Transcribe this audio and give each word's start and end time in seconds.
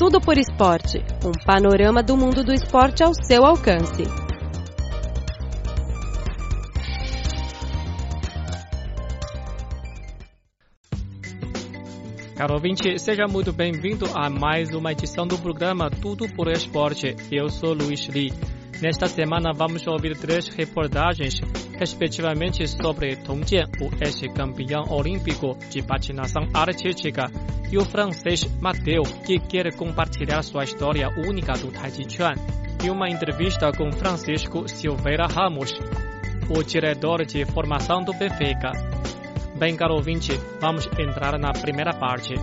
Tudo 0.00 0.18
por 0.18 0.38
Esporte 0.38 1.04
um 1.22 1.32
panorama 1.44 2.02
do 2.02 2.16
mundo 2.16 2.42
do 2.42 2.54
esporte 2.54 3.02
ao 3.02 3.12
seu 3.12 3.44
alcance. 3.44 4.04
Caro 12.34 12.54
ouvinte, 12.54 12.98
seja 12.98 13.26
muito 13.28 13.52
bem-vindo 13.52 14.06
a 14.14 14.30
mais 14.30 14.70
uma 14.70 14.92
edição 14.92 15.26
do 15.26 15.36
programa 15.36 15.90
Tudo 15.90 16.26
por 16.34 16.50
Esporte. 16.50 17.14
Eu 17.30 17.50
sou 17.50 17.74
Luiz 17.74 18.08
Li. 18.08 18.32
Nesta 18.80 19.06
semana 19.06 19.52
vamos 19.54 19.86
ouvir 19.86 20.16
três 20.16 20.48
reportagens, 20.48 21.42
respectivamente 21.80 22.68
sobre 22.68 23.16
Tong 23.16 23.42
Jian, 23.48 23.64
o 23.80 23.90
ex-campeão 24.04 24.84
olímpico 24.90 25.56
de 25.70 25.82
patinação 25.82 26.46
artística, 26.52 27.24
e 27.72 27.78
o 27.78 27.84
francês 27.86 28.44
Mateu, 28.60 29.02
que 29.24 29.38
quer 29.40 29.74
compartilhar 29.74 30.42
sua 30.42 30.64
história 30.64 31.08
única 31.26 31.54
do 31.54 31.72
Tai 31.72 31.90
Chi 31.90 32.04
Chuan, 32.06 32.34
e 32.84 32.90
uma 32.90 33.08
entrevista 33.08 33.72
com 33.72 33.90
Francisco 33.92 34.68
Silveira 34.68 35.26
Ramos, 35.26 35.72
o 36.50 36.62
diretor 36.62 37.24
de 37.24 37.46
formação 37.46 38.02
do 38.02 38.12
Benfica. 38.12 38.72
Bem, 39.56 39.74
caro 39.74 39.94
ouvinte, 39.94 40.32
vamos 40.60 40.86
entrar 40.98 41.38
na 41.38 41.52
primeira 41.52 41.94
parte. 41.94 42.34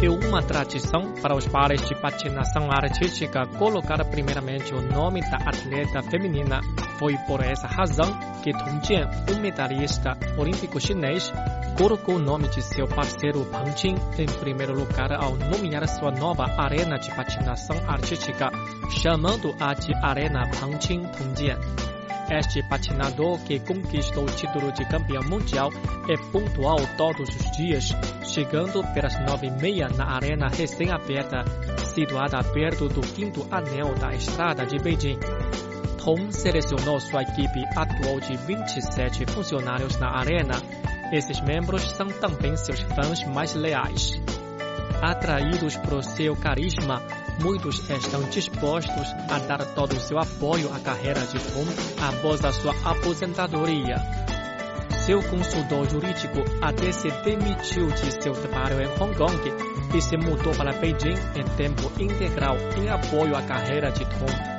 É 0.00 0.08
uma 0.08 0.40
tradição 0.40 1.12
para 1.20 1.34
os 1.34 1.44
pares 1.48 1.84
de 1.88 1.94
patinação 2.00 2.70
artística 2.70 3.44
colocar 3.58 4.02
primeiramente 4.04 4.72
o 4.72 4.80
nome 4.80 5.20
da 5.22 5.38
atleta 5.38 6.00
feminina. 6.08 6.60
Foi 7.00 7.16
por 7.26 7.42
essa 7.42 7.66
razão 7.66 8.06
que 8.40 8.52
Tong 8.52 8.80
Jian, 8.86 9.10
um 9.28 9.40
medalhista 9.40 10.16
olímpico 10.38 10.80
chinês, 10.80 11.32
colocou 11.76 12.14
o 12.14 12.20
nome 12.20 12.46
de 12.48 12.62
seu 12.62 12.86
parceiro 12.86 13.44
Pang 13.46 13.72
Qing 13.72 13.96
em 14.18 14.26
primeiro 14.26 14.72
lugar 14.72 15.12
ao 15.12 15.34
nomear 15.34 15.88
sua 15.88 16.12
nova 16.12 16.44
arena 16.56 16.96
de 16.96 17.12
patinação 17.16 17.76
artística, 17.88 18.50
chamando-a 19.02 19.74
de 19.74 19.92
Arena 19.96 20.48
Pang 20.60 20.78
Qing 20.78 21.08
Tongjian. 21.08 21.58
Este 22.30 22.62
patinador 22.62 23.38
que 23.40 23.58
conquistou 23.60 24.24
o 24.24 24.30
título 24.30 24.70
de 24.72 24.84
campeão 24.84 25.22
mundial 25.24 25.70
é 26.08 26.16
pontual 26.30 26.76
todos 26.98 27.28
os 27.28 27.56
dias, 27.56 27.90
chegando 28.22 28.84
pelas 28.92 29.18
nove 29.20 29.46
e 29.46 29.50
meia 29.50 29.88
na 29.88 30.16
arena 30.16 30.48
recém-aberta, 30.48 31.42
situada 31.86 32.44
perto 32.44 32.86
do 32.88 33.00
quinto 33.00 33.46
anel 33.50 33.94
da 33.94 34.14
estrada 34.14 34.66
de 34.66 34.78
Beijing. 34.78 35.18
Tom 36.04 36.30
selecionou 36.30 37.00
sua 37.00 37.22
equipe 37.22 37.64
atual 37.74 38.20
de 38.20 38.36
27 38.36 39.26
funcionários 39.26 39.98
na 39.98 40.10
arena. 40.10 40.54
Esses 41.12 41.40
membros 41.40 41.82
são 41.82 42.08
também 42.08 42.56
seus 42.56 42.80
fãs 42.80 43.24
mais 43.24 43.54
leais. 43.54 44.20
Atraídos 45.00 45.76
por 45.76 46.04
seu 46.04 46.36
carisma, 46.36 47.02
muitos 47.40 47.88
estão 47.90 48.22
dispostos 48.28 49.14
a 49.28 49.38
dar 49.38 49.64
todo 49.74 49.96
o 49.96 50.00
seu 50.00 50.18
apoio 50.18 50.72
à 50.74 50.78
carreira 50.80 51.20
de 51.20 51.38
Tom 51.38 51.64
após 52.00 52.44
a 52.44 52.52
sua 52.52 52.74
aposentadoria. 52.84 53.96
Seu 55.06 55.22
consultor 55.22 55.88
jurídico 55.88 56.44
até 56.60 56.92
se 56.92 57.10
demitiu 57.24 57.86
de 57.86 58.22
seu 58.22 58.32
trabalho 58.32 58.82
em 58.82 59.02
Hong 59.02 59.16
Kong 59.16 59.40
e 59.94 60.02
se 60.02 60.16
mudou 60.16 60.54
para 60.54 60.72
Beijing 60.72 61.14
em 61.34 61.44
tempo 61.56 61.90
integral 61.98 62.56
em 62.76 62.88
apoio 62.88 63.34
à 63.34 63.42
carreira 63.42 63.90
de 63.90 64.04
Tom. 64.04 64.58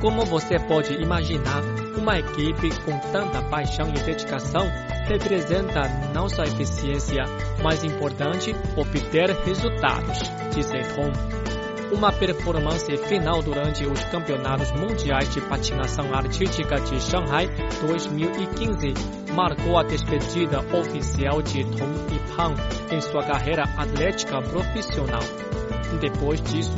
Como 0.00 0.24
você 0.24 0.58
pode 0.58 0.94
imaginar, 0.94 1.62
uma 1.98 2.18
equipe 2.18 2.70
com 2.84 2.98
tanta 3.10 3.42
paixão 3.42 3.88
e 3.88 4.00
dedicação 4.00 4.66
representa 5.08 5.82
não 6.12 6.28
só 6.28 6.42
eficiência, 6.42 7.24
mas 7.62 7.84
importante 7.84 8.54
obter 8.76 9.30
resultados, 9.44 10.18
disse 10.54 10.78
Tom. 10.94 11.45
Uma 11.92 12.12
performance 12.12 12.96
final 13.08 13.40
durante 13.42 13.86
os 13.86 14.02
Campeonatos 14.06 14.72
Mundiais 14.72 15.32
de 15.32 15.40
Patinação 15.40 16.12
Artística 16.12 16.80
de 16.80 17.00
Shanghai 17.00 17.48
2015 17.80 18.92
marcou 19.32 19.78
a 19.78 19.84
despedida 19.84 20.60
oficial 20.76 21.40
de 21.42 21.64
Tom 21.76 21.92
Yipang 22.10 22.56
em 22.92 23.00
sua 23.00 23.22
carreira 23.22 23.62
atlética 23.76 24.42
profissional. 24.42 25.22
Depois 26.00 26.42
disso, 26.42 26.74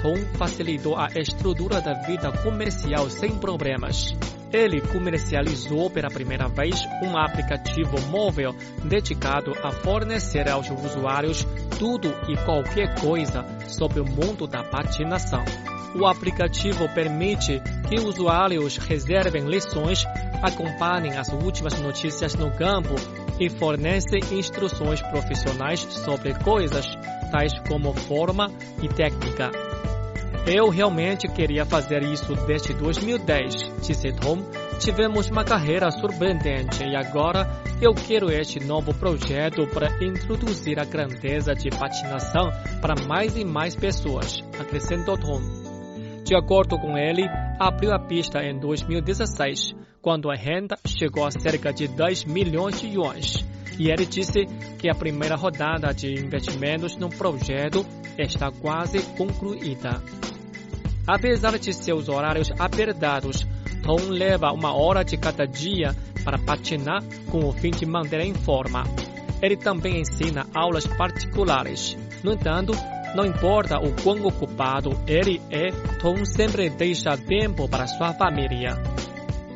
Tom 0.00 0.14
facilitou 0.38 0.96
a 0.96 1.08
estrutura 1.16 1.80
da 1.80 1.94
vida 1.94 2.30
comercial 2.42 3.10
sem 3.10 3.36
problemas. 3.38 4.14
Ele 4.52 4.80
comercializou 4.80 5.88
pela 5.88 6.08
primeira 6.08 6.46
vez 6.46 6.84
um 7.02 7.16
aplicativo 7.16 8.00
móvel 8.08 8.54
dedicado 8.84 9.52
a 9.62 9.72
fornecer 9.72 10.48
aos 10.48 10.68
usuários 10.68 11.46
tudo 11.78 12.14
e 12.28 12.36
qualquer 12.44 12.94
coisa 13.00 13.44
sobre 13.66 14.00
o 14.00 14.04
mundo 14.04 14.46
da 14.46 14.62
patinação. 14.62 15.44
O 15.94 16.06
aplicativo 16.06 16.88
permite 16.94 17.60
que 17.88 18.00
usuários 18.00 18.76
reservem 18.76 19.46
lições, 19.46 20.04
acompanhem 20.42 21.16
as 21.16 21.28
últimas 21.28 21.78
notícias 21.80 22.34
no 22.34 22.50
campo 22.50 22.94
e 23.38 23.50
fornece 23.50 24.18
instruções 24.32 25.00
profissionais 25.02 25.80
sobre 25.80 26.34
coisas 26.34 26.86
tais 27.30 27.58
como 27.66 27.94
forma 27.94 28.50
e 28.82 28.88
técnica. 28.88 29.61
Eu 30.44 30.68
realmente 30.70 31.28
queria 31.28 31.64
fazer 31.64 32.02
isso 32.02 32.34
desde 32.46 32.74
2010, 32.74 33.86
disse 33.86 34.12
Tom. 34.12 34.38
Tivemos 34.80 35.30
uma 35.30 35.44
carreira 35.44 35.88
surpreendente 35.92 36.82
e 36.82 36.96
agora 36.96 37.62
eu 37.80 37.94
quero 37.94 38.28
este 38.28 38.58
novo 38.58 38.92
projeto 38.92 39.64
para 39.68 40.04
introduzir 40.04 40.80
a 40.80 40.84
grandeza 40.84 41.54
de 41.54 41.70
patinação 41.70 42.50
para 42.80 43.06
mais 43.06 43.36
e 43.36 43.44
mais 43.44 43.76
pessoas, 43.76 44.42
acrescentou 44.58 45.16
Tom. 45.16 45.40
De 46.24 46.34
acordo 46.34 46.76
com 46.76 46.98
ele, 46.98 47.22
abriu 47.60 47.92
a 47.92 48.00
pista 48.00 48.42
em 48.42 48.58
2016, 48.58 49.76
quando 50.00 50.28
a 50.28 50.34
renda 50.34 50.76
chegou 50.84 51.24
a 51.24 51.30
cerca 51.30 51.72
de 51.72 51.86
10 51.86 52.24
milhões 52.24 52.80
de 52.80 52.88
yuans. 52.88 53.44
E 53.78 53.90
ele 53.90 54.04
disse 54.04 54.44
que 54.78 54.90
a 54.90 54.94
primeira 54.94 55.36
rodada 55.36 55.94
de 55.94 56.12
investimentos 56.20 56.96
no 56.96 57.08
projeto 57.08 57.86
está 58.18 58.50
quase 58.50 59.02
concluída. 59.16 60.02
Apesar 61.06 61.58
de 61.58 61.72
seus 61.72 62.08
horários 62.08 62.50
apertados, 62.58 63.46
Tom 63.82 64.08
leva 64.08 64.52
uma 64.52 64.74
hora 64.74 65.04
de 65.04 65.16
cada 65.16 65.44
dia 65.46 65.94
para 66.24 66.38
patinar 66.38 67.02
com 67.30 67.48
o 67.48 67.52
fim 67.52 67.70
de 67.70 67.84
manter 67.84 68.20
em 68.20 68.34
forma. 68.34 68.84
Ele 69.42 69.56
também 69.56 70.00
ensina 70.00 70.46
aulas 70.54 70.86
particulares. 70.86 71.96
No 72.22 72.32
entanto, 72.32 72.72
não 73.14 73.26
importa 73.26 73.78
o 73.78 73.92
quão 74.02 74.24
ocupado 74.24 74.90
ele 75.06 75.42
é, 75.50 75.70
Tom 76.00 76.24
sempre 76.24 76.70
deixa 76.70 77.16
tempo 77.16 77.68
para 77.68 77.88
sua 77.88 78.14
família. 78.14 78.80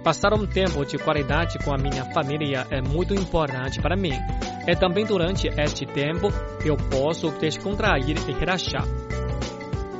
Passar 0.02 0.34
um 0.34 0.46
tempo 0.46 0.84
de 0.84 0.98
qualidade 0.98 1.58
com 1.64 1.72
a 1.72 1.78
minha 1.78 2.04
família 2.12 2.66
é 2.70 2.80
muito 2.80 3.14
importante 3.14 3.80
para 3.80 3.96
mim. 3.96 4.12
E 4.66 4.74
também 4.74 5.04
durante 5.04 5.48
este 5.48 5.86
tempo 5.86 6.28
eu 6.64 6.76
posso 6.76 7.30
descontrair 7.38 8.16
e 8.28 8.32
relaxar. 8.32 8.84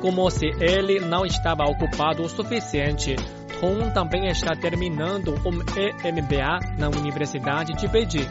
Como 0.01 0.29
se 0.29 0.45
ele 0.59 0.99
não 0.99 1.25
estava 1.25 1.63
ocupado 1.63 2.23
o 2.23 2.29
suficiente, 2.29 3.15
Tom 3.59 3.89
também 3.89 4.27
está 4.27 4.55
terminando 4.55 5.33
um 5.43 5.59
EMBA 6.07 6.59
na 6.77 6.89
Universidade 6.89 7.73
de 7.73 7.87
Beijing. 7.87 8.27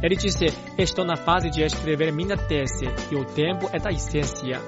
Ele 0.00 0.14
disse: 0.14 0.46
Estou 0.78 1.04
na 1.04 1.16
fase 1.16 1.50
de 1.50 1.62
escrever 1.62 2.12
minha 2.12 2.36
tese 2.36 2.86
e 3.10 3.16
o 3.16 3.24
tempo 3.24 3.68
é 3.72 3.78
da 3.78 3.90
essência. 3.90 4.60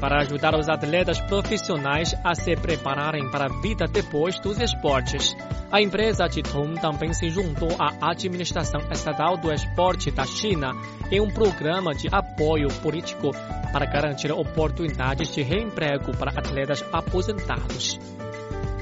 Para 0.00 0.20
ajudar 0.20 0.54
os 0.58 0.68
atletas 0.68 1.20
profissionais 1.20 2.14
a 2.22 2.34
se 2.34 2.54
prepararem 2.56 3.30
para 3.30 3.46
a 3.46 3.60
vida 3.60 3.86
depois 3.86 4.38
dos 4.38 4.58
esportes, 4.58 5.34
a 5.72 5.80
empresa 5.80 6.28
de 6.28 6.42
Tom 6.42 6.74
também 6.74 7.12
se 7.12 7.28
juntou 7.30 7.70
à 7.78 8.10
Administração 8.10 8.80
Estatal 8.92 9.36
do 9.36 9.52
Esporte 9.52 10.10
da 10.10 10.24
China 10.24 10.72
em 11.10 11.20
um 11.20 11.28
programa 11.28 11.94
de 11.94 12.08
apoio 12.10 12.68
político 12.80 13.30
para 13.72 13.86
garantir 13.86 14.30
oportunidades 14.32 15.32
de 15.34 15.42
reemprego 15.42 16.16
para 16.16 16.30
atletas 16.30 16.84
aposentados. 16.92 17.98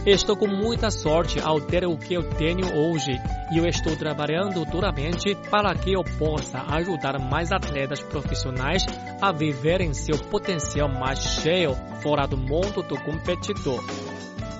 Estou 0.05 0.37
com 0.37 0.49
muita 0.49 0.91
sorte 0.91 1.39
ao 1.39 1.61
ter 1.61 1.87
o 1.87 1.97
que 1.97 2.15
eu 2.15 2.29
tenho 2.31 2.77
hoje 2.77 3.13
e 3.53 3.59
eu 3.59 3.67
estou 3.67 3.97
trabalhando 3.97 4.65
duramente 4.65 5.37
para 5.49 5.73
que 5.77 5.93
eu 5.93 6.03
possa 6.19 6.61
ajudar 6.75 7.21
mais 7.21 7.53
atletas 7.53 8.03
profissionais 8.03 8.85
a 9.21 9.31
viverem 9.31 9.95
seu 9.95 10.19
potencial 10.19 10.89
mais 10.89 11.21
cheio 11.21 11.77
fora 12.03 12.27
do 12.27 12.37
mundo 12.37 12.83
do 12.83 12.99
competidor. 13.01 13.81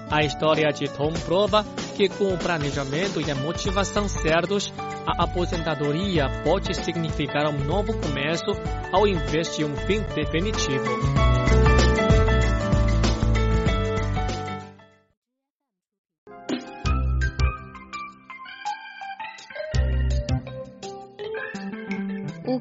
A 0.09 0.23
história 0.23 0.71
de 0.73 0.89
Tom 0.89 1.13
prova 1.25 1.67
que 2.03 2.09
com 2.09 2.35
o 2.35 2.39
planejamento 2.39 3.21
e 3.21 3.31
a 3.31 3.35
motivação 3.35 4.09
certos, 4.09 4.73
a 5.07 5.23
aposentadoria 5.23 6.29
pode 6.43 6.75
significar 6.75 7.47
um 7.49 7.65
novo 7.65 7.97
começo 7.97 8.51
ao 8.93 9.07
invés 9.07 9.57
de 9.57 9.65
um 9.65 9.77
fim 9.77 10.01
definitivo. 10.15 11.62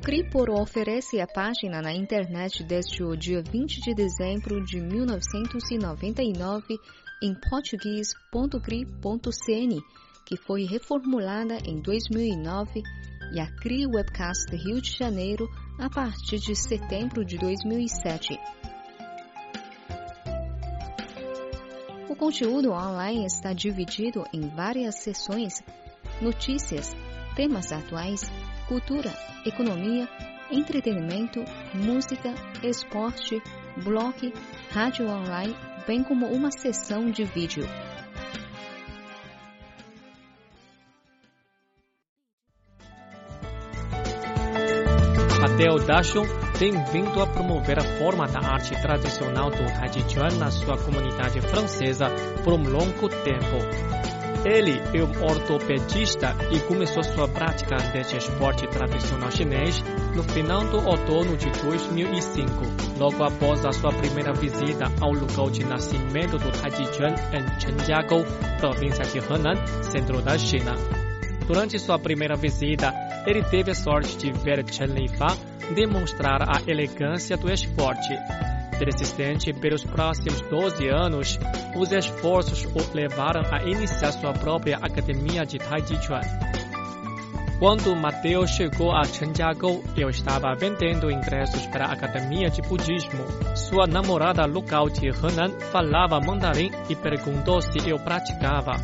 O 0.01 0.03
Cripor 0.03 0.49
oferece 0.49 1.21
a 1.21 1.27
página 1.27 1.79
na 1.79 1.93
internet 1.93 2.63
desde 2.63 3.03
o 3.03 3.15
dia 3.15 3.43
20 3.43 3.81
de 3.81 3.93
dezembro 3.93 4.65
de 4.65 4.81
1999 4.81 6.79
em 7.21 7.35
português.cri.cn, 7.47 9.79
que 10.25 10.35
foi 10.37 10.65
reformulada 10.65 11.59
em 11.67 11.79
2009, 11.79 12.81
e 13.31 13.39
a 13.39 13.45
CRI 13.57 13.85
Webcast 13.85 14.55
Rio 14.55 14.81
de 14.81 14.89
Janeiro 14.89 15.47
a 15.77 15.87
partir 15.87 16.39
de 16.39 16.55
setembro 16.55 17.23
de 17.23 17.37
2007. 17.37 18.39
O 22.09 22.15
conteúdo 22.15 22.71
online 22.71 23.27
está 23.27 23.53
dividido 23.53 24.25
em 24.33 24.49
várias 24.49 24.95
seções: 24.95 25.61
notícias, 26.19 26.91
temas 27.35 27.71
atuais, 27.71 28.27
cultura, 28.71 29.11
economia, 29.45 30.07
entretenimento, 30.49 31.43
música, 31.73 32.33
esporte, 32.63 33.43
blog, 33.83 34.33
rádio 34.71 35.09
online, 35.09 35.53
bem 35.85 36.01
como 36.01 36.25
uma 36.27 36.49
sessão 36.53 37.11
de 37.11 37.25
vídeo. 37.25 37.67
Mateo 45.41 45.77
Dachon 45.85 46.23
tem 46.57 46.71
vindo 46.93 47.21
a 47.21 47.27
promover 47.27 47.77
a 47.77 47.83
forma 47.99 48.25
da 48.25 48.39
arte 48.39 48.73
tradicional 48.81 49.49
do 49.49 49.65
Taijiquan 49.65 50.37
na 50.39 50.49
sua 50.49 50.77
comunidade 50.77 51.41
francesa 51.41 52.05
por 52.45 52.53
um 52.53 52.63
longo 52.63 53.09
tempo. 53.09 54.20
Ele 54.43 54.81
é 54.97 55.03
um 55.03 55.23
ortopedista 55.23 56.35
e 56.51 56.59
começou 56.61 57.03
sua 57.03 57.27
prática 57.27 57.75
deste 57.93 58.17
esporte 58.17 58.65
tradicional 58.67 59.29
chinês 59.29 59.83
no 60.15 60.23
final 60.23 60.61
do 60.65 60.77
outono 60.77 61.37
de 61.37 61.47
2005, 61.61 62.49
logo 62.97 63.23
após 63.23 63.63
a 63.63 63.71
sua 63.71 63.91
primeira 63.93 64.33
visita 64.33 64.85
ao 64.99 65.11
local 65.13 65.51
de 65.51 65.63
nascimento 65.63 66.39
do 66.39 66.51
Taijiquan 66.51 67.13
em 67.33 67.59
Chenjiagou, 67.59 68.23
província 68.59 69.03
de 69.03 69.19
Henan, 69.19 69.83
centro 69.83 70.21
da 70.23 70.35
China. 70.39 70.73
Durante 71.45 71.77
sua 71.77 71.99
primeira 71.99 72.35
visita, 72.35 72.91
ele 73.27 73.43
teve 73.43 73.71
a 73.71 73.75
sorte 73.75 74.17
de 74.17 74.31
ver 74.31 74.65
Chen 74.71 74.87
Lifa 74.87 75.37
demonstrar 75.75 76.41
a 76.41 76.59
elegância 76.67 77.37
do 77.37 77.51
esporte 77.51 78.17
persistente 78.81 79.53
pelos 79.53 79.83
próximos 79.83 80.41
12 80.49 80.87
anos, 80.87 81.37
os 81.75 81.91
esforços 81.91 82.65
o 82.65 82.95
levaram 82.95 83.43
a 83.51 83.61
iniciar 83.61 84.11
sua 84.11 84.33
própria 84.33 84.77
academia 84.77 85.45
de 85.45 85.59
Tai 85.59 85.85
Chi 85.85 86.01
Chuan. 86.01 86.21
Quando 87.59 87.95
Mateo 87.95 88.47
chegou 88.47 88.91
a 88.91 89.03
Chenjiagou, 89.03 89.83
eu 89.95 90.09
estava 90.09 90.55
vendendo 90.55 91.11
ingressos 91.11 91.67
para 91.67 91.85
a 91.85 91.93
academia 91.93 92.49
de 92.49 92.63
budismo. 92.63 93.23
Sua 93.55 93.85
namorada 93.85 94.47
local 94.47 94.89
de 94.89 95.09
Henan 95.09 95.59
falava 95.71 96.19
mandarim 96.19 96.71
e 96.89 96.95
perguntou 96.95 97.61
se 97.61 97.87
eu 97.87 97.99
praticava. 97.99 98.77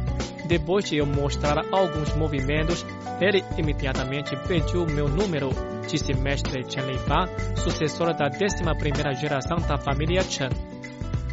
Depois 0.45 0.85
de 0.85 0.97
eu 0.97 1.07
mostrar 1.07 1.65
alguns 1.71 2.13
movimentos, 2.13 2.85
ele 3.19 3.43
imediatamente 3.57 4.35
pediu 4.47 4.85
meu 4.85 5.09
número 5.09 5.49
disse 5.87 6.13
mestre 6.13 6.63
Chen 6.69 6.85
Lifa, 6.85 7.25
sucessora 7.55 8.13
da 8.13 8.29
11ª 8.29 9.15
geração 9.15 9.57
da 9.57 9.77
família 9.77 10.21
Chen. 10.21 10.49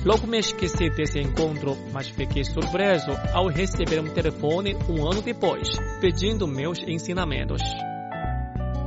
Logo 0.05 0.27
me 0.27 0.39
esqueci 0.39 0.91
desse 0.91 1.19
encontro, 1.19 1.77
mas 1.93 2.09
fiquei 2.09 2.45
surpreso 2.45 3.11
ao 3.33 3.49
receber 3.49 4.01
um 4.01 4.13
telefone 4.13 4.77
um 4.89 5.11
ano 5.11 5.23
depois, 5.23 5.69
pedindo 6.01 6.47
meus 6.47 6.79
ensinamentos. 6.87 7.63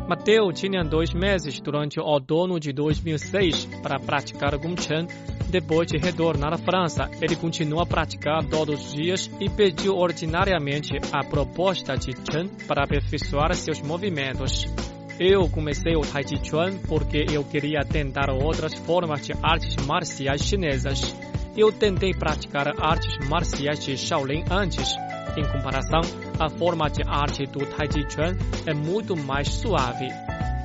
Mateu 0.08 0.54
tinha 0.54 0.84
dois 0.84 1.14
meses 1.14 1.60
durante 1.60 2.00
o 2.00 2.04
outono 2.04 2.60
de 2.60 2.72
2006 2.72 3.66
para 3.84 4.00
praticar 4.00 4.58
Gong 4.58 4.82
Chen. 4.82 5.06
Depois 5.50 5.88
de 5.88 5.98
retornar 5.98 6.54
à 6.54 6.58
França, 6.58 7.10
ele 7.22 7.36
continua 7.36 7.84
a 7.84 7.86
praticar 7.86 8.46
todos 8.46 8.86
os 8.86 8.94
dias 8.94 9.30
e 9.40 9.50
pediu 9.50 9.96
ordinariamente 9.96 10.94
a 11.12 11.26
proposta 11.26 11.96
de 11.98 12.14
Chen 12.14 12.48
para 12.68 12.84
aperfeiçoar 12.84 13.54
seus 13.54 13.82
movimentos. 13.82 14.66
Eu 15.20 15.50
comecei 15.50 15.96
o 15.96 16.02
Tai 16.02 16.24
Chi 16.24 16.38
Chuan 16.44 16.78
porque 16.88 17.26
eu 17.32 17.44
queria 17.44 17.84
tentar 17.84 18.30
outras 18.30 18.76
formas 18.76 19.26
de 19.26 19.34
artes 19.42 19.76
marciais 19.88 20.44
chinesas. 20.44 21.16
Eu 21.58 21.72
tentei 21.72 22.14
praticar 22.14 22.68
artes 22.80 23.28
marciais 23.28 23.84
de 23.84 23.98
Shaolin 23.98 24.44
antes. 24.52 24.96
Em 25.36 25.44
comparação, 25.44 26.02
a 26.40 26.50
forma 26.50 26.88
de 26.88 27.02
arte 27.08 27.48
do 27.48 27.66
Tai 27.66 27.88
Chi 27.92 28.06
Chuan 28.08 28.38
é 28.68 28.76
muito 28.76 29.18
mais 29.18 29.48
suave. 29.48 30.08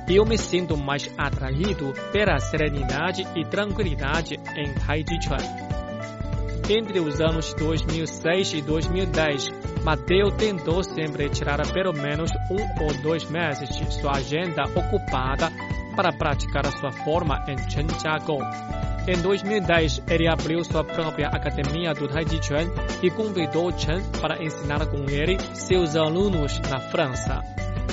Eu 0.07 0.23
me 0.23 0.37
sinto 0.37 0.77
mais 0.77 1.09
atraído 1.17 1.91
pela 2.11 2.37
serenidade 2.37 3.25
e 3.35 3.43
tranquilidade 3.45 4.35
em 4.55 4.71
Tai 4.73 4.99
Chi 4.99 5.19
Chuan. 5.23 5.73
Entre 6.69 6.99
os 6.99 7.19
anos 7.19 7.55
2006 7.55 8.53
e 8.53 8.61
2010, 8.61 9.51
Mateu 9.83 10.31
tentou 10.31 10.81
sempre 10.81 11.29
tirar 11.29 11.61
pelo 11.73 11.91
menos 11.91 12.31
um 12.49 12.83
ou 12.83 12.93
dois 13.01 13.25
meses 13.29 13.67
de 13.67 13.93
sua 13.93 14.13
agenda 14.13 14.63
ocupada 14.63 15.51
para 15.93 16.13
praticar 16.13 16.65
a 16.65 16.71
sua 16.71 16.91
forma 17.03 17.43
em 17.49 17.57
Chenjiagou. 17.69 18.41
Em 19.05 19.21
2010, 19.21 20.03
ele 20.09 20.29
abriu 20.29 20.63
sua 20.63 20.85
própria 20.85 21.27
academia 21.27 21.93
do 21.93 22.07
Tai 22.07 22.25
Chi 22.25 22.41
Chuan 22.41 22.71
e 23.01 23.11
convidou 23.11 23.77
Chen 23.77 24.01
para 24.21 24.41
ensinar 24.41 24.87
com 24.87 25.03
ele 25.09 25.37
seus 25.53 25.97
alunos 25.97 26.57
na 26.69 26.79
França. 26.79 27.41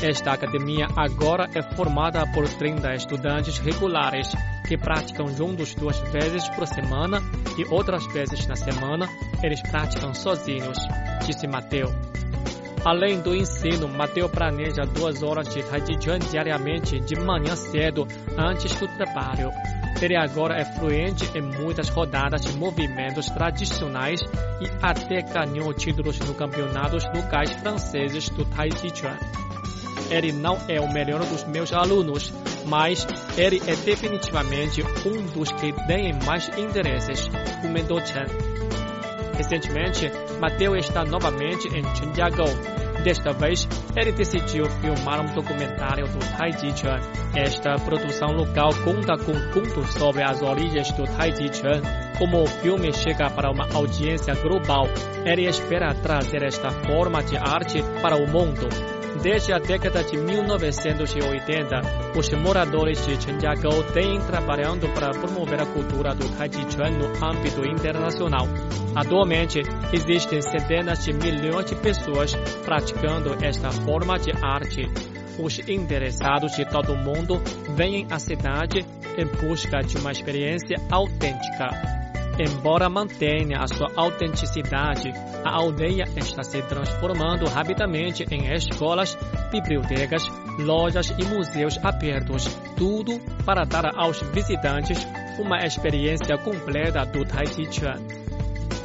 Esta 0.00 0.32
academia 0.32 0.86
agora 0.96 1.50
é 1.52 1.60
formada 1.74 2.24
por 2.32 2.48
30 2.48 2.94
estudantes 2.94 3.58
regulares 3.58 4.30
que 4.68 4.78
praticam 4.78 5.26
juntos 5.26 5.74
duas 5.74 5.98
vezes 6.12 6.48
por 6.50 6.66
semana 6.68 7.20
e 7.58 7.64
outras 7.74 8.06
vezes 8.12 8.46
na 8.46 8.54
semana 8.54 9.08
eles 9.42 9.60
praticam 9.62 10.14
sozinhos, 10.14 10.78
disse 11.26 11.46
Mateu. 11.46 11.92
Além 12.84 13.20
do 13.20 13.34
ensino, 13.34 13.88
Mateu 13.88 14.28
planeja 14.28 14.82
duas 14.82 15.22
horas 15.22 15.48
de 15.52 15.62
Chuan 16.02 16.18
diariamente 16.18 16.98
de 17.00 17.14
manhã 17.20 17.54
cedo 17.54 18.06
antes 18.38 18.74
do 18.74 18.88
trabalho. 18.96 19.50
Ele 20.00 20.16
agora 20.16 20.58
é 20.58 20.64
fluente 20.64 21.30
em 21.36 21.42
muitas 21.42 21.90
rodadas 21.90 22.40
de 22.40 22.56
movimentos 22.56 23.26
tradicionais 23.26 24.22
e 24.22 24.70
até 24.80 25.20
ganhou 25.20 25.74
títulos 25.74 26.18
no 26.20 26.34
campeonatos 26.34 27.04
locais 27.14 27.52
franceses 27.52 28.30
do 28.30 28.46
Chuan. 28.94 29.18
Ele 30.10 30.32
não 30.32 30.56
é 30.66 30.80
o 30.80 30.90
melhor 30.90 31.20
dos 31.20 31.44
meus 31.44 31.72
alunos, 31.72 32.32
mas 32.66 33.06
ele 33.36 33.60
é 33.66 33.76
definitivamente 33.76 34.82
um 34.82 35.26
dos 35.34 35.52
que 35.52 35.72
tem 35.86 36.14
mais 36.24 36.48
interesses, 36.56 37.28
comentou 37.62 38.00
Chen. 38.00 38.49
Recentemente, 39.40 40.12
Mateu 40.38 40.76
está 40.76 41.02
novamente 41.02 41.66
em 41.68 41.82
Chenjiagou. 41.94 42.44
Desta 43.02 43.32
vez, 43.32 43.66
ele 43.96 44.12
decidiu 44.12 44.66
filmar 44.68 45.18
um 45.18 45.32
documentário 45.32 46.06
do 46.06 46.18
Tai 46.36 46.52
Chi. 46.52 46.74
Esta 47.34 47.76
produção 47.76 48.32
local 48.32 48.68
conta 48.84 49.16
com 49.16 49.32
contos 49.50 49.94
sobre 49.94 50.22
as 50.22 50.42
origens 50.42 50.92
do 50.92 51.04
Tai 51.04 51.34
Chi. 51.34 51.62
Como 52.18 52.42
o 52.42 52.46
filme 52.46 52.92
chega 52.92 53.30
para 53.30 53.50
uma 53.50 53.66
audiência 53.72 54.34
global, 54.34 54.86
ele 55.24 55.48
espera 55.48 55.94
trazer 55.94 56.42
esta 56.42 56.70
forma 56.70 57.22
de 57.22 57.38
arte 57.38 57.82
para 58.02 58.16
o 58.16 58.28
mundo. 58.30 58.68
Desde 59.22 59.54
a 59.54 59.58
década 59.58 60.04
de 60.04 60.18
1980, 60.18 62.09
os 62.16 62.28
moradores 62.30 63.06
de 63.06 63.20
Chenjiagou 63.22 63.82
têm 63.92 64.20
trabalhando 64.20 64.88
para 64.92 65.10
promover 65.10 65.60
a 65.60 65.66
cultura 65.66 66.14
do 66.14 66.28
Tai 66.36 66.50
Chi 66.52 66.66
Chuan 66.70 66.90
no 66.90 67.06
âmbito 67.24 67.64
internacional. 67.64 68.46
Atualmente, 68.94 69.60
existem 69.92 70.42
centenas 70.42 71.04
de 71.04 71.12
milhões 71.12 71.66
de 71.66 71.76
pessoas 71.76 72.34
praticando 72.64 73.36
esta 73.44 73.70
forma 73.70 74.18
de 74.18 74.32
arte. 74.44 74.90
Os 75.38 75.58
interessados 75.68 76.52
de 76.52 76.64
todo 76.64 76.92
o 76.92 76.96
mundo 76.96 77.40
vêm 77.76 78.06
à 78.10 78.18
cidade 78.18 78.84
em 79.16 79.26
busca 79.26 79.80
de 79.80 79.96
uma 79.96 80.10
experiência 80.10 80.76
autêntica. 80.90 81.99
Embora 82.40 82.88
mantenha 82.88 83.58
a 83.58 83.68
sua 83.68 83.88
autenticidade, 83.94 85.12
a 85.44 85.56
aldeia 85.56 86.04
está 86.16 86.42
se 86.42 86.62
transformando 86.62 87.44
rapidamente 87.44 88.24
em 88.30 88.50
escolas, 88.50 89.14
bibliotecas, 89.52 90.22
lojas 90.58 91.10
e 91.10 91.24
museus 91.26 91.78
abertos, 91.84 92.46
tudo 92.78 93.20
para 93.44 93.66
dar 93.66 93.94
aos 93.94 94.22
visitantes 94.22 95.06
uma 95.38 95.58
experiência 95.58 96.38
completa 96.38 97.04
do 97.04 97.26
Tai 97.26 97.46
Chi 97.46 97.70
Chuan. 97.70 98.00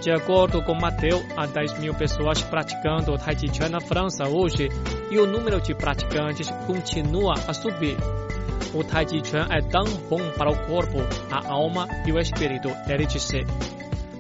De 0.02 0.12
acordo 0.12 0.62
com 0.62 0.76
Mateu, 0.76 1.24
há 1.38 1.46
10 1.46 1.80
mil 1.80 1.94
pessoas 1.94 2.42
praticando 2.42 3.18
Tai 3.18 3.38
Chi 3.38 3.48
Chuan 3.48 3.70
na 3.70 3.80
França 3.80 4.28
hoje 4.28 4.68
e 5.10 5.18
o 5.18 5.26
número 5.26 5.62
de 5.62 5.74
praticantes 5.74 6.50
continua 6.68 7.36
a 7.48 7.54
subir. 7.54 7.96
O 8.76 8.84
Tai 8.84 9.08
Chi 9.08 9.22
Chuan 9.24 9.48
é 9.50 9.62
tão 9.62 9.86
bom 10.10 10.32
para 10.38 10.52
o 10.52 10.68
corpo, 10.68 10.98
a 11.32 11.50
alma 11.50 11.88
e 12.06 12.12
o 12.12 12.20
espírito, 12.20 12.68
ele 12.90 13.06
disse. 13.06 13.38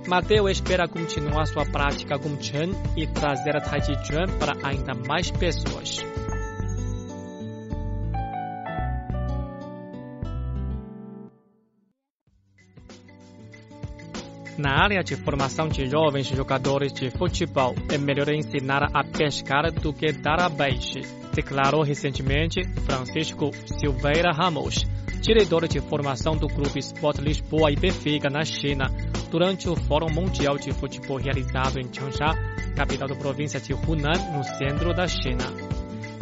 Mateu 0.07 0.47
espera 0.47 0.87
continuar 0.87 1.45
sua 1.45 1.65
prática 1.65 2.17
com 2.17 2.41
Chen 2.41 2.71
e 2.95 3.05
trazer 3.05 3.57
a 3.57 3.59
Tai 3.59 3.81
Chi 3.81 3.93
Chuan 4.05 4.27
para 4.39 4.55
ainda 4.65 4.93
mais 4.93 5.29
pessoas. 5.29 6.05
Na 14.57 14.83
área 14.83 15.03
de 15.03 15.17
formação 15.17 15.67
de 15.67 15.85
jovens 15.85 16.27
jogadores 16.27 16.93
de 16.93 17.11
futebol, 17.11 17.75
é 17.91 17.97
melhor 17.97 18.29
ensinar 18.29 18.89
a 18.93 19.03
pescar 19.03 19.69
do 19.69 19.91
que 19.91 20.13
dar 20.13 20.39
a 20.39 20.49
peixe 20.49 21.24
declarou 21.35 21.83
recentemente 21.83 22.63
Francisco 22.85 23.51
Silveira 23.77 24.31
Ramos, 24.31 24.85
diretor 25.21 25.67
de 25.67 25.81
formação 25.81 26.37
do 26.37 26.47
Clube 26.47 26.79
Sport 26.79 27.19
Lisboa 27.19 27.69
e 27.71 27.75
Benfica 27.75 28.29
na 28.29 28.45
China, 28.45 28.85
durante 29.29 29.67
o 29.67 29.75
Fórum 29.75 30.09
Mundial 30.09 30.57
de 30.57 30.71
Futebol 30.71 31.17
realizado 31.17 31.77
em 31.77 31.93
Changsha, 31.93 32.33
capital 32.75 33.09
da 33.09 33.15
província 33.15 33.59
de 33.59 33.73
Hunan, 33.73 34.13
no 34.33 34.43
centro 34.43 34.93
da 34.93 35.07
China. 35.07 35.43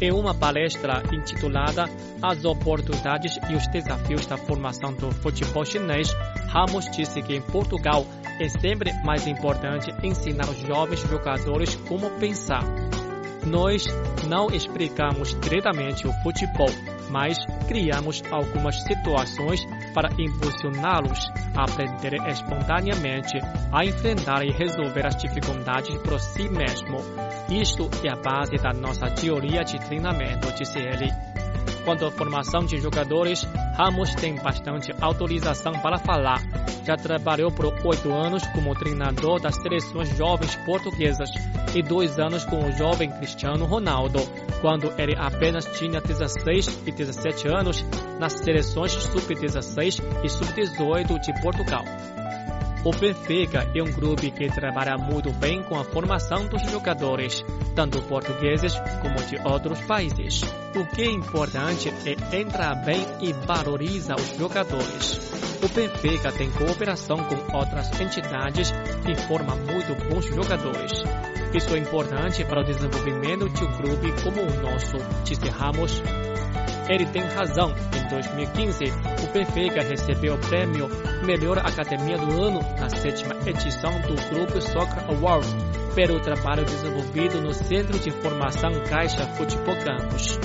Em 0.01 0.11
uma 0.11 0.33
palestra 0.33 1.03
intitulada 1.13 1.85
As 2.21 2.43
oportunidades 2.43 3.37
e 3.49 3.55
os 3.55 3.67
desafios 3.67 4.25
da 4.25 4.35
formação 4.35 4.93
do 4.93 5.11
futebol 5.11 5.63
chinês, 5.63 6.11
Ramos 6.47 6.89
disse 6.89 7.21
que 7.21 7.35
em 7.35 7.41
Portugal 7.41 8.05
é 8.39 8.49
sempre 8.49 8.91
mais 9.05 9.27
importante 9.27 9.91
ensinar 10.03 10.49
os 10.49 10.57
jovens 10.57 11.01
jogadores 11.01 11.75
como 11.87 12.09
pensar. 12.19 12.63
Nós 13.45 13.83
não 14.27 14.47
explicamos 14.47 15.37
diretamente 15.41 16.07
o 16.07 16.13
futebol, 16.23 16.69
mas 17.09 17.37
criamos 17.67 18.23
algumas 18.31 18.81
situações 18.83 19.65
para 19.93 20.09
impulsioná-los 20.17 21.19
a 21.55 21.63
aprender 21.63 22.13
espontaneamente 22.27 23.37
a 23.71 23.85
enfrentar 23.85 24.45
e 24.45 24.51
resolver 24.51 25.05
as 25.05 25.15
dificuldades 25.15 25.95
por 26.01 26.19
si 26.19 26.49
mesmo. 26.49 26.97
Isto 27.49 27.89
é 28.03 28.11
a 28.11 28.15
base 28.15 28.55
da 28.57 28.71
nossa 28.71 29.07
teoria 29.11 29.63
de 29.63 29.77
treinamento, 29.79 30.51
disse 30.53 30.79
ele. 30.79 31.32
Quanto 31.85 32.05
à 32.05 32.11
formação 32.11 32.63
de 32.65 32.77
jogadores, 32.77 33.43
Ramos 33.75 34.15
tem 34.15 34.35
bastante 34.35 34.93
autorização 35.01 35.73
para 35.73 35.97
falar. 35.97 36.41
Já 36.85 36.95
trabalhou 36.95 37.51
por 37.51 37.65
oito 37.65 38.13
anos 38.13 38.45
como 38.47 38.75
treinador 38.75 39.41
das 39.41 39.55
seleções 39.55 40.15
jovens 40.17 40.55
portuguesas 40.65 41.29
e 41.75 41.81
dois 41.81 42.19
anos 42.19 42.45
com 42.45 42.65
o 42.65 42.71
jovem 42.71 43.09
Cristiano 43.11 43.65
Ronaldo, 43.65 44.19
quando 44.61 44.93
ele 44.97 45.15
apenas 45.17 45.65
tinha 45.77 45.99
16 45.99 46.83
e 46.85 46.91
17 46.91 47.47
anos 47.47 47.85
nas 48.19 48.33
seleções 48.33 48.91
sub-16 48.91 50.01
e 50.23 50.29
sub-18 50.29 51.19
de 51.19 51.41
Portugal. 51.41 51.83
O 52.85 52.91
Benfica 52.91 53.65
é 53.73 53.81
um 53.81 53.91
grupo 53.93 54.29
que 54.29 54.47
trabalha 54.49 54.97
muito 54.97 55.31
bem 55.31 55.63
com 55.63 55.79
a 55.79 55.85
formação 55.85 56.47
dos 56.47 56.61
jogadores, 56.69 57.41
tanto 57.73 58.01
portugueses 58.01 58.73
como 59.01 59.15
de 59.25 59.37
outros 59.47 59.79
países. 59.85 60.41
O 60.75 60.85
que 60.93 61.03
é 61.03 61.11
importante 61.11 61.93
é 62.05 62.37
entrar 62.41 62.75
bem 62.83 63.05
e 63.21 63.31
valorizar 63.31 64.15
os 64.15 64.37
jogadores. 64.37 65.17
O 65.63 65.67
Benfica 65.69 66.29
tem 66.33 66.51
cooperação 66.51 67.15
com 67.23 67.57
outras 67.57 67.89
entidades 68.01 68.73
e 69.07 69.15
forma 69.27 69.55
muito 69.55 69.95
bons 70.09 70.25
jogadores. 70.25 70.91
Isso 71.53 71.73
é 71.73 71.79
importante 71.79 72.43
para 72.43 72.61
o 72.61 72.65
desenvolvimento 72.65 73.47
de 73.47 73.63
um 73.63 73.71
grupo 73.77 74.23
como 74.23 74.41
o 74.41 74.61
nosso, 74.61 74.97
disse 75.23 75.47
Ramos. 75.47 76.01
Ele 76.89 77.05
tem 77.05 77.21
razão. 77.23 77.73
Em 77.95 78.09
2015, 78.09 78.85
o 79.23 79.33
Benfica 79.33 79.81
recebeu 79.81 80.35
o 80.35 80.39
prêmio 80.39 80.89
Melhor 81.25 81.59
Academia 81.59 82.17
do 82.17 82.41
Ano 82.41 82.59
na 82.79 82.89
sétima 82.89 83.35
edição 83.45 83.91
do 84.01 84.15
Grupo 84.29 84.61
Soccer 84.61 85.03
Awards 85.09 85.55
pelo 85.95 86.19
trabalho 86.19 86.65
desenvolvido 86.65 87.41
no 87.41 87.53
Centro 87.53 87.97
de 87.99 88.11
Formação 88.11 88.71
Caixa 88.89 89.25
Futebol 89.37 89.75
Campos. 89.77 90.39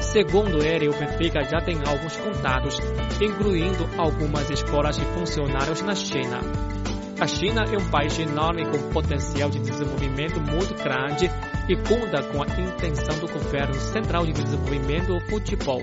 Segundo 0.00 0.64
ele, 0.64 0.88
o 0.88 0.92
Benfica 0.92 1.42
já 1.44 1.60
tem 1.60 1.76
alguns 1.86 2.16
contatos, 2.16 2.78
incluindo 3.20 3.88
algumas 3.98 4.48
escolas 4.50 4.96
de 4.96 5.04
funcionários 5.06 5.82
na 5.82 5.94
China. 5.94 6.40
A 7.18 7.26
China 7.26 7.64
é 7.64 7.78
um 7.78 7.90
país 7.90 8.18
enorme 8.18 8.66
com 8.66 8.90
potencial 8.90 9.48
de 9.48 9.58
desenvolvimento 9.58 10.38
muito 10.38 10.74
grande 10.74 11.30
e 11.66 11.74
conta 11.76 12.22
com 12.24 12.42
a 12.42 12.46
intenção 12.46 13.18
do 13.18 13.32
governo 13.32 13.74
central 13.74 14.26
de 14.26 14.34
desenvolvimento 14.34 15.14
do 15.14 15.20
futebol. 15.30 15.80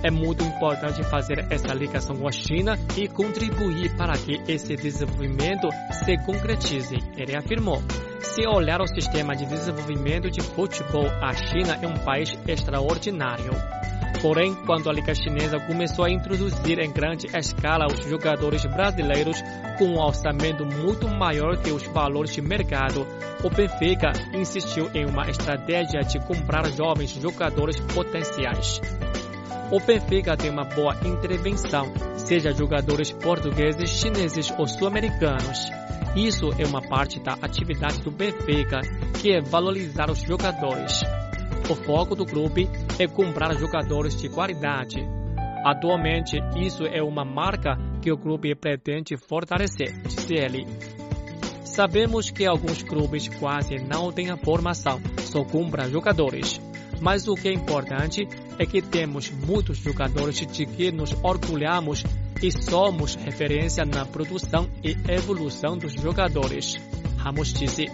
É 0.00 0.12
muito 0.12 0.44
importante 0.44 1.02
fazer 1.02 1.44
essa 1.50 1.74
ligação 1.74 2.16
com 2.16 2.28
a 2.28 2.32
China 2.32 2.78
e 2.96 3.08
contribuir 3.08 3.96
para 3.96 4.16
que 4.16 4.40
esse 4.46 4.76
desenvolvimento 4.76 5.68
se 6.04 6.16
concretize, 6.24 6.96
ele 7.16 7.36
afirmou. 7.36 7.82
Se 8.22 8.46
olhar 8.46 8.80
o 8.80 8.86
sistema 8.86 9.34
de 9.34 9.46
desenvolvimento 9.46 10.30
de 10.30 10.40
futebol, 10.40 11.08
a 11.20 11.34
China 11.34 11.80
é 11.82 11.86
um 11.88 11.98
país 12.04 12.32
extraordinário. 12.46 13.50
Porém, 14.22 14.54
quando 14.66 14.90
a 14.90 14.92
Liga 14.92 15.14
Chinesa 15.14 15.58
começou 15.60 16.04
a 16.04 16.10
introduzir 16.10 16.78
em 16.78 16.92
grande 16.92 17.26
escala 17.34 17.86
os 17.86 18.04
jogadores 18.04 18.64
brasileiros 18.66 19.40
com 19.78 19.86
um 19.86 19.98
orçamento 19.98 20.64
muito 20.66 21.08
maior 21.08 21.56
que 21.56 21.70
os 21.70 21.82
valores 21.84 22.34
de 22.34 22.42
mercado, 22.42 23.06
o 23.42 23.48
Benfica 23.48 24.12
insistiu 24.34 24.90
em 24.94 25.06
uma 25.06 25.28
estratégia 25.30 26.00
de 26.00 26.18
comprar 26.26 26.70
jovens 26.70 27.10
jogadores 27.12 27.80
potenciais. 27.94 28.78
O 29.70 29.80
Benfica 29.80 30.36
tem 30.36 30.50
uma 30.50 30.64
boa 30.64 30.94
intervenção, 31.02 31.90
seja 32.16 32.52
jogadores 32.52 33.10
portugueses, 33.12 33.88
chineses 33.88 34.52
ou 34.58 34.66
sul-americanos. 34.66 35.70
Isso 36.14 36.50
é 36.58 36.66
uma 36.66 36.82
parte 36.82 37.20
da 37.20 37.38
atividade 37.40 38.00
do 38.02 38.10
Benfica, 38.10 38.80
que 39.18 39.32
é 39.32 39.40
valorizar 39.40 40.10
os 40.10 40.20
jogadores. 40.20 41.00
O 41.70 41.74
foco 41.76 42.16
do 42.16 42.26
clube 42.26 42.68
é 42.98 43.06
comprar 43.06 43.56
jogadores 43.56 44.20
de 44.20 44.28
qualidade. 44.28 45.06
Atualmente, 45.64 46.36
isso 46.56 46.84
é 46.84 47.00
uma 47.00 47.24
marca 47.24 47.78
que 48.02 48.10
o 48.10 48.18
clube 48.18 48.56
pretende 48.56 49.16
fortalecer, 49.16 50.02
disse 50.02 50.34
ele. 50.34 50.66
Sabemos 51.62 52.28
que 52.28 52.44
alguns 52.44 52.82
clubes 52.82 53.28
quase 53.28 53.76
não 53.76 54.10
têm 54.10 54.30
a 54.30 54.36
formação, 54.36 55.00
só 55.20 55.44
compram 55.44 55.88
jogadores. 55.88 56.60
Mas 57.00 57.28
o 57.28 57.36
que 57.36 57.48
é 57.48 57.52
importante 57.52 58.26
é 58.58 58.66
que 58.66 58.82
temos 58.82 59.30
muitos 59.30 59.78
jogadores 59.78 60.44
de 60.44 60.66
que 60.66 60.90
nos 60.90 61.12
orgulhamos 61.22 62.02
e 62.42 62.50
somos 62.50 63.14
referência 63.14 63.84
na 63.84 64.04
produção 64.04 64.68
e 64.82 64.96
evolução 65.08 65.78
dos 65.78 65.92
jogadores. 65.92 66.80
Ramos 67.16 67.52
disse. 67.52 67.86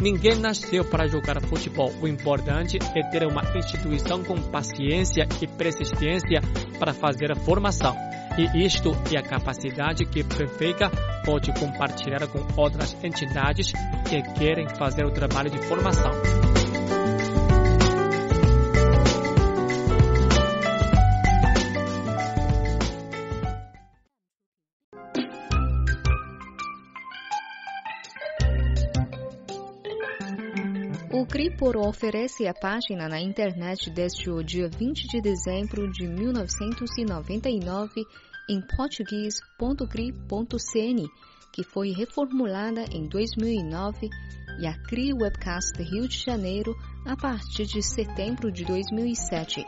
Ninguém 0.00 0.38
nasceu 0.38 0.84
para 0.84 1.08
jogar 1.08 1.40
futebol. 1.42 1.92
O 2.00 2.06
importante 2.06 2.78
é 2.94 3.02
ter 3.10 3.26
uma 3.26 3.42
instituição 3.56 4.22
com 4.22 4.40
paciência 4.40 5.26
e 5.42 5.46
persistência 5.46 6.40
para 6.78 6.94
fazer 6.94 7.32
a 7.32 7.36
formação. 7.36 7.96
E 8.38 8.64
isto 8.64 8.92
é 9.12 9.18
a 9.18 9.22
capacidade 9.22 10.04
que 10.04 10.22
Benfica 10.22 10.88
pode 11.24 11.52
compartilhar 11.58 12.24
com 12.28 12.46
outras 12.60 12.96
entidades 13.02 13.72
que 14.08 14.22
querem 14.38 14.68
fazer 14.68 15.04
o 15.04 15.10
trabalho 15.10 15.50
de 15.50 15.58
formação. 15.66 16.37
O 31.58 31.60
Cripor 31.60 31.88
oferece 31.88 32.46
a 32.46 32.54
página 32.54 33.08
na 33.08 33.20
internet 33.20 33.90
desde 33.90 34.30
o 34.30 34.44
dia 34.44 34.68
20 34.68 35.08
de 35.08 35.20
dezembro 35.20 35.90
de 35.90 36.06
1999 36.06 38.06
em 38.48 38.60
português.cri.cn, 38.76 41.08
que 41.52 41.64
foi 41.64 41.90
reformulada 41.90 42.84
em 42.92 43.08
2009, 43.08 44.08
e 44.60 44.68
a 44.68 44.78
CRI 44.84 45.12
Webcast 45.12 45.82
Rio 45.82 46.06
de 46.06 46.16
Janeiro 46.16 46.76
a 47.04 47.16
partir 47.16 47.66
de 47.66 47.82
setembro 47.82 48.52
de 48.52 48.64
2007. 48.64 49.66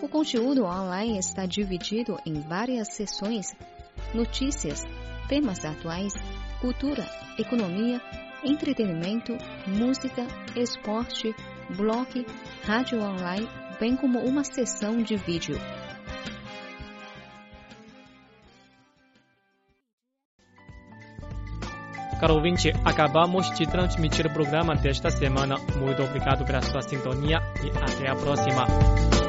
O 0.00 0.08
conteúdo 0.08 0.64
online 0.64 1.18
está 1.18 1.44
dividido 1.44 2.16
em 2.24 2.40
várias 2.40 2.88
seções: 2.94 3.48
notícias, 4.14 4.82
temas 5.28 5.62
atuais, 5.62 6.14
cultura, 6.64 7.04
economia, 7.38 8.00
entretenimento, 8.42 9.36
música, 9.66 10.26
esporte, 10.56 11.34
blog, 11.76 12.26
rádio 12.64 13.02
online, 13.02 13.46
bem 13.78 13.94
como 13.94 14.18
uma 14.20 14.42
sessão 14.42 15.02
de 15.02 15.14
vídeo. 15.14 15.58
Caro 22.18 22.36
ouvinte, 22.36 22.72
acabamos 22.82 23.50
de 23.50 23.66
transmitir 23.66 24.26
o 24.26 24.32
programa 24.32 24.74
desta 24.74 25.10
semana. 25.10 25.56
Muito 25.76 26.02
obrigado 26.02 26.46
pela 26.46 26.62
sua 26.62 26.80
sintonia 26.80 27.40
e 27.62 27.68
até 27.76 28.08
a 28.08 28.16
próxima. 28.16 29.23